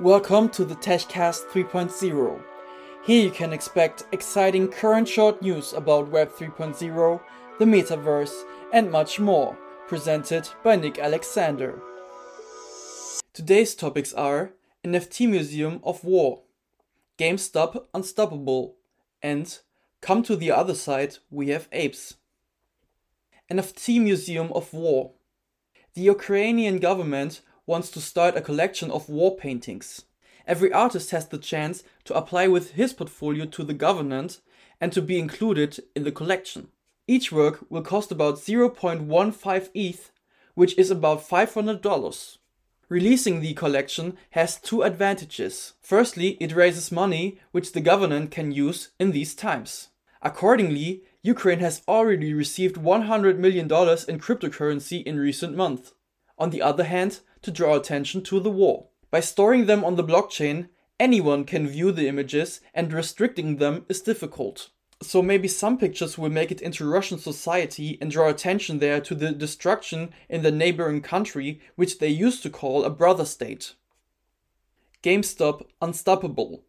[0.00, 2.42] Welcome to the TechCast 3.0.
[3.04, 7.20] Here you can expect exciting current short news about Web 3.0,
[7.58, 8.32] the metaverse,
[8.72, 9.58] and much more,
[9.88, 11.82] presented by Nick Alexander.
[13.34, 16.44] Today's topics are NFT Museum of War,
[17.18, 18.76] GameStop Unstoppable,
[19.20, 19.58] and
[20.00, 22.14] Come to the Other Side, We Have Apes.
[23.52, 25.12] NFT Museum of War.
[25.92, 30.02] The Ukrainian government wants to start a collection of war paintings.
[30.46, 34.40] Every artist has the chance to apply with his portfolio to the government
[34.80, 36.68] and to be included in the collection.
[37.06, 40.12] Each work will cost about 0.15 ETH,
[40.54, 42.38] which is about $500.
[42.88, 45.74] Releasing the collection has two advantages.
[45.80, 49.90] Firstly, it raises money which the government can use in these times.
[50.22, 55.92] Accordingly, Ukraine has already received $100 million in cryptocurrency in recent months.
[56.40, 58.86] On the other hand, to draw attention to the war.
[59.10, 64.00] By storing them on the blockchain, anyone can view the images and restricting them is
[64.00, 64.70] difficult.
[65.02, 69.14] So maybe some pictures will make it into Russian society and draw attention there to
[69.14, 73.74] the destruction in the neighboring country, which they used to call a brother state.
[75.02, 76.64] GameStop Unstoppable.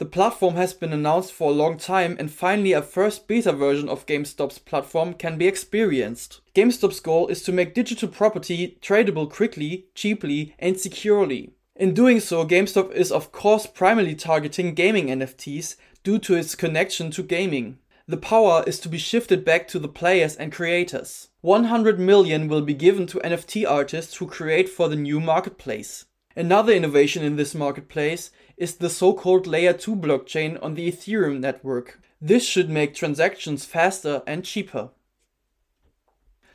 [0.00, 3.86] The platform has been announced for a long time and finally a first beta version
[3.86, 6.40] of GameStop's platform can be experienced.
[6.54, 11.52] GameStop's goal is to make digital property tradable quickly, cheaply and securely.
[11.76, 17.10] In doing so, GameStop is of course primarily targeting gaming NFTs due to its connection
[17.10, 17.78] to gaming.
[18.08, 21.28] The power is to be shifted back to the players and creators.
[21.42, 26.06] 100 million will be given to NFT artists who create for the new marketplace.
[26.40, 32.00] Another innovation in this marketplace is the so-called layer 2 blockchain on the Ethereum network.
[32.18, 34.88] This should make transactions faster and cheaper.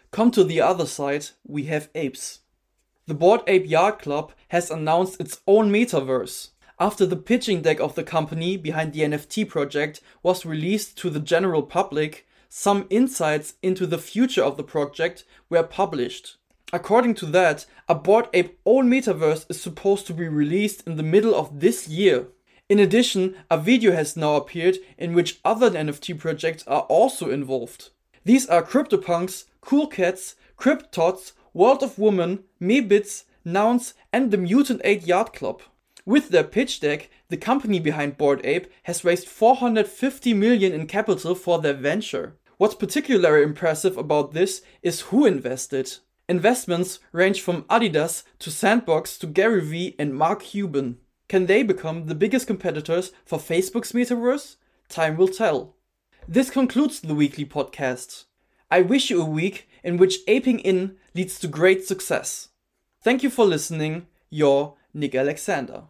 [0.10, 2.40] Come to the other side, we have apes.
[3.06, 6.50] The Bored Ape Yard Club has announced its own metaverse.
[6.80, 11.20] After the pitching deck of the company behind the NFT project was released to the
[11.20, 16.38] general public, some insights into the future of the project were published.
[16.74, 21.04] According to that, a Bored Ape own metaverse is supposed to be released in the
[21.04, 22.28] middle of this year.
[22.68, 27.90] In addition, a video has now appeared in which other NFT projects are also involved.
[28.24, 35.06] These are CryptoPunks, Cool Cats, Cryptoadz, World of Women, Meebits, Nouns, and the Mutant Ape
[35.06, 35.62] Yard Club.
[36.08, 41.36] With their pitch deck, the company behind Bored Ape has raised 450 million in capital
[41.36, 42.36] for their venture.
[42.58, 45.98] What's particularly impressive about this is who invested.
[46.28, 50.98] Investments range from Adidas to Sandbox to Gary Vee and Mark Cuban.
[51.28, 54.56] Can they become the biggest competitors for Facebook's metaverse?
[54.90, 55.76] Time will tell.
[56.28, 58.26] This concludes the weekly podcast.
[58.72, 62.50] I wish you a week in which aping in leads to great success.
[63.04, 64.08] Thank you for listening.
[64.32, 65.84] Your Nick Alexander.